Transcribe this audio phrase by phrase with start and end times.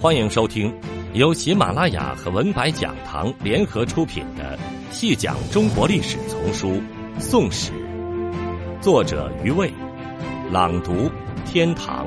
[0.00, 0.72] 欢迎收听
[1.12, 4.56] 由喜马拉雅和文白讲堂联合出品的
[4.92, 6.68] 《细讲中国历史丛书·
[7.20, 7.72] 宋史》，
[8.80, 9.72] 作者余卫，
[10.52, 11.10] 朗读
[11.44, 12.06] 天堂，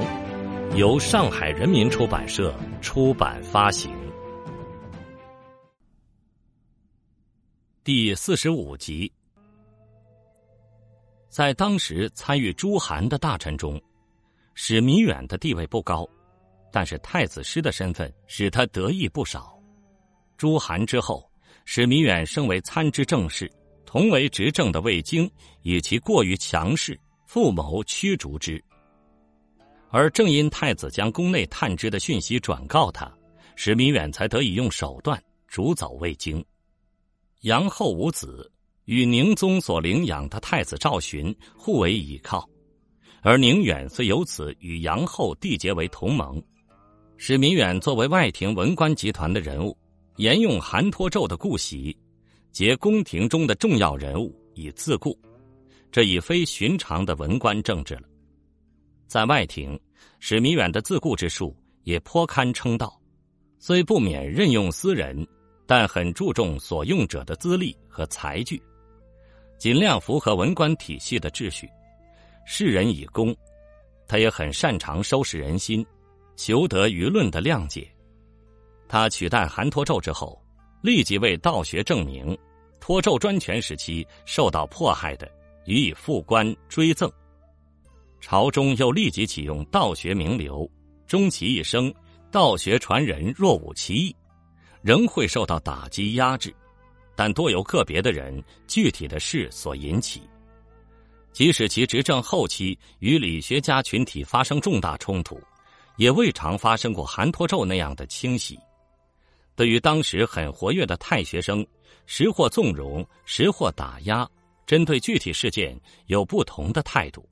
[0.77, 3.91] 由上海人民出版社出版发行。
[7.83, 9.11] 第四十五集，
[11.27, 13.77] 在当时参与朱韩的大臣中，
[14.53, 16.07] 史弥远的地位不高。
[16.71, 19.59] 但是太子师的身份使他得意不少。
[20.37, 21.29] 朱韩之后，
[21.65, 23.51] 史弥远升为参知政事，
[23.85, 25.29] 同为执政的魏京
[25.61, 28.63] 以其过于强势，复谋驱逐之。
[29.89, 33.11] 而正因太子将宫内探知的讯息转告他，
[33.55, 36.43] 史弥远才得以用手段逐走魏京。
[37.41, 38.49] 杨后无子，
[38.85, 42.49] 与宁宗所领养的太子赵洵互为倚靠，
[43.21, 46.41] 而宁远虽由此与杨后缔结为同盟。
[47.23, 49.77] 史弥远作为外廷文官集团的人物，
[50.15, 51.95] 沿用韩托胄的故习，
[52.51, 55.15] 结宫廷中的重要人物以自固，
[55.91, 58.09] 这已非寻常的文官政治了。
[59.05, 59.79] 在外廷，
[60.17, 62.99] 史弥远的自固之术也颇堪称道，
[63.59, 65.23] 虽不免任用私人，
[65.67, 68.59] 但很注重所用者的资历和才具，
[69.59, 71.69] 尽量符合文官体系的秩序，
[72.47, 73.31] 世人以公。
[74.07, 75.85] 他也很擅长收拾人心。
[76.43, 77.87] 求得舆论的谅解，
[78.87, 80.41] 他取代韩托胄之后，
[80.81, 82.35] 立即为道学证明，
[82.79, 85.31] 托胄专权时期受到迫害的，
[85.65, 87.07] 予以复官追赠。
[88.19, 90.67] 朝中又立即启用道学名流，
[91.05, 91.93] 终其一生，
[92.31, 94.15] 道学传人若无其意，
[94.81, 96.51] 仍会受到打击压制，
[97.15, 100.23] 但多由个别的人具体的事所引起。
[101.33, 105.39] 即使其执政后期与理学家群体发生重大冲突。
[106.01, 108.59] 也未尝发生过韩托胄那样的清洗。
[109.55, 111.63] 对于当时很活跃的太学生，
[112.07, 114.27] 时或纵容，时或打压，
[114.65, 117.23] 针对具体事件有不同的态度。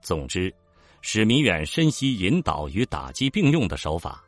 [0.00, 0.54] 总之，
[1.00, 4.22] 史弥远深悉引导与打击并用的手法，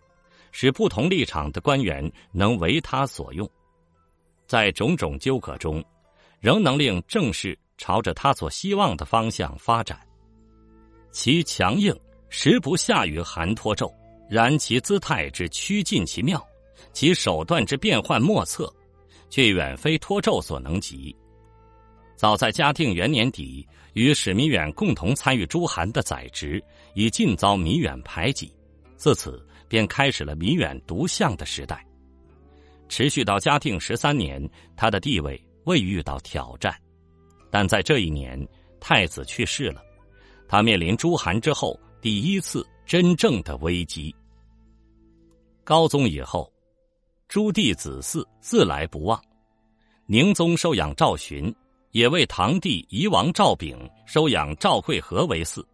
[0.50, 3.48] 使不同立场的官员能为他所用，
[4.48, 5.80] 在种种纠葛中，
[6.40, 9.96] 仍能令政事朝着他所希望的方向发展。
[11.12, 11.96] 其强硬。
[12.36, 13.88] 实不下于韩托胄，
[14.28, 16.44] 然其姿态之趋近其妙，
[16.92, 18.68] 其手段之变幻莫测，
[19.30, 21.14] 却远非托胄所能及。
[22.16, 26.60] 早在嘉定元年底，与史弥远共同参与朱韩的宰执，
[26.94, 28.52] 已尽遭弥远排挤，
[28.96, 31.86] 自此便开始了弥远独相的时代。
[32.88, 34.44] 持续到嘉定十三年，
[34.76, 36.76] 他的地位未遇到挑战，
[37.48, 38.44] 但在这一年，
[38.80, 39.80] 太子去世了，
[40.48, 41.78] 他面临朱韩之后。
[42.04, 44.14] 第一次真正的危机。
[45.64, 46.52] 高宗以后，
[47.28, 49.18] 朱棣子嗣自来不忘。
[50.04, 51.50] 宁宗收养赵洵，
[51.92, 55.64] 也为堂弟夷王赵昺收养赵贵和为嗣。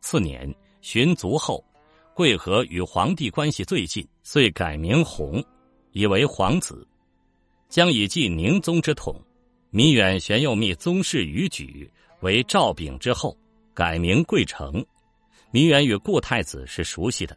[0.00, 1.64] 次年，洵卒后，
[2.14, 5.44] 贵和与皇帝关系最近，遂改名弘，
[5.90, 6.86] 以为皇子，
[7.68, 9.20] 将以继宁宗之统。
[9.70, 13.36] 弥远玄又密宗室于举为赵昺之后，
[13.74, 14.80] 改名贵成。
[15.52, 17.36] 弥远与顾太子是熟悉的，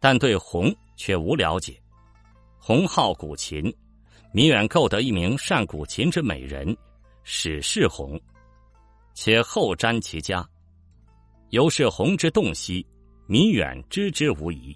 [0.00, 1.78] 但对弘却无了解。
[2.58, 3.70] 弘好古琴，
[4.32, 6.74] 弥远购得一名善古琴之美人，
[7.24, 8.18] 史氏弘，
[9.12, 10.42] 且后瞻其家。
[11.50, 12.84] 由是弘之洞悉，
[13.26, 14.74] 弥远知之无疑。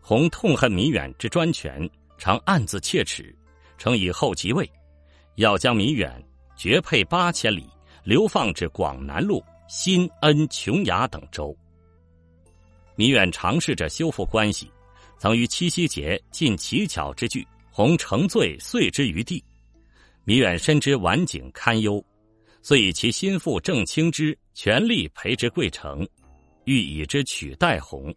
[0.00, 1.86] 弘痛恨弥远之专权，
[2.16, 3.36] 常暗自切齿，
[3.76, 4.66] 称以后即位，
[5.34, 6.26] 要将弥远
[6.56, 7.68] 绝配八千里，
[8.04, 9.44] 流放至广南路。
[9.68, 11.54] 新恩、琼崖等州，
[12.96, 14.72] 弥远尝试着修复关系，
[15.18, 19.44] 曾于七夕节尽奇巧之具，洪承罪碎之于地。
[20.24, 22.02] 弥远深知晚景堪忧，
[22.62, 26.08] 遂以其心腹郑清之全力培植贵城，
[26.64, 28.12] 欲以之取代洪，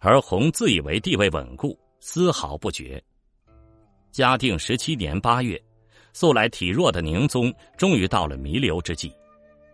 [0.00, 3.02] 而洪自以为地位稳固，丝毫不觉。
[4.12, 5.62] 嘉定十七年八月，
[6.14, 9.12] 素来体弱的宁宗终于到了弥留之际。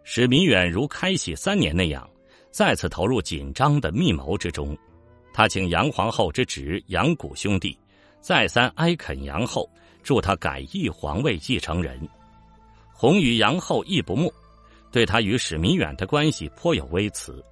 [0.05, 2.09] 使弥远如开禧三年那样，
[2.51, 4.77] 再次投入紧张的密谋之中。
[5.33, 7.79] 他请杨皇后之侄杨谷兄弟，
[8.21, 9.69] 再三哀恳杨后，
[10.03, 12.09] 助他改易皇位继承人。
[12.93, 14.33] 洪与杨后亦不睦，
[14.91, 17.43] 对他与史弥远的关系颇有微词。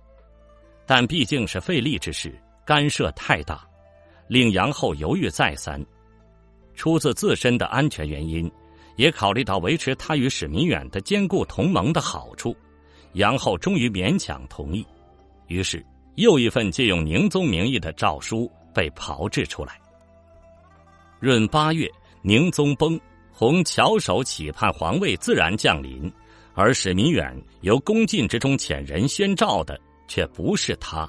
[0.87, 3.67] 但毕竟是费力之事，干涉太大，
[4.29, 5.85] 令杨后犹豫再三。
[6.75, 8.51] 出自自身的安全原因。
[8.97, 12.55] 也考虑到维持他与史弥远的坚固同盟的好处，
[13.15, 14.87] 杨后终于勉强同意。
[15.49, 15.85] 于是，
[16.17, 19.81] 又一份借用宁宗名义的诏书被炮制出来。
[21.21, 21.91] 闰八月，
[22.23, 22.99] 宁宗崩，
[23.31, 26.13] 洪翘首企盼皇位，自然降临。
[26.55, 31.09] 而史弥远由宫禁之中遣人宣召的，却不是他。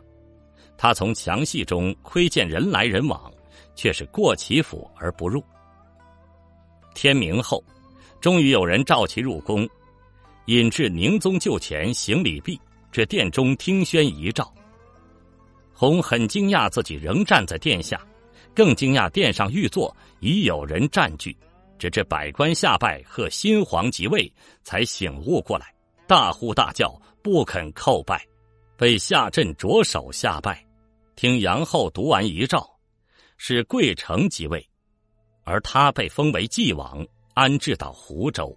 [0.77, 3.31] 他从墙隙中窥见人来人往，
[3.75, 5.43] 却是过其府而不入。
[6.93, 7.63] 天明后，
[8.19, 9.67] 终于有人召其入宫，
[10.45, 12.59] 引至宁宗旧前行礼毕，
[12.91, 14.51] 至殿中听宣遗诏。
[15.73, 17.99] 洪很惊讶自己仍站在殿下，
[18.53, 21.35] 更惊讶殿上御座已有人占据。
[21.79, 24.31] 直至百官下拜贺新皇即位，
[24.63, 25.73] 才醒悟过来，
[26.05, 28.23] 大呼大叫，不肯叩拜，
[28.77, 30.63] 被下镇着手下拜。
[31.15, 32.63] 听杨后读完遗诏，
[33.37, 34.63] 是贵城即位，
[35.43, 38.55] 而他被封为纪王，安置到湖州。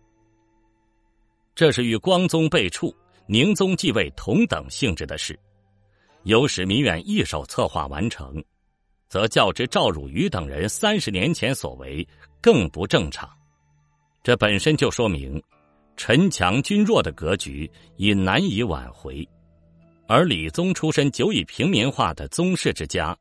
[1.54, 2.94] 这是与光宗被黜、
[3.26, 5.38] 宁宗继位同等性质的事，
[6.24, 8.42] 由史弥远一手策划完成，
[9.08, 12.06] 则较之赵汝愚等人三十年前所为。
[12.40, 13.26] 更不正常，
[14.22, 15.42] 这本身就说明
[15.96, 19.26] 臣强君弱的格局已难以挽回。
[20.06, 23.16] 而李宗出身久已平民化的宗室之家，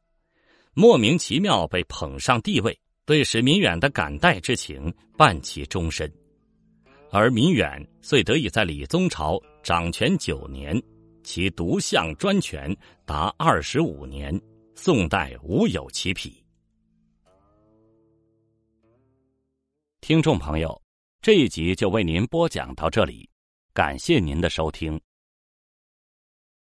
[0.74, 6.12] 莫名其妙被捧上帝位，对史弥远的感戴之情伴其终身。
[7.12, 10.82] 而弥远遂得以在李宗朝掌权九年，
[11.24, 14.40] 其独相专权达二十五年，
[14.74, 16.44] 宋代无有其匹。
[20.02, 20.82] 听众朋友，
[21.22, 23.30] 这一集就为您播讲到这里，
[23.74, 25.00] 感谢您的收听。